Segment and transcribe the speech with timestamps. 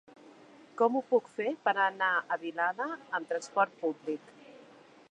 [0.81, 2.89] Com ho puc fer per anar a Vilada
[3.21, 4.35] amb trasport públic?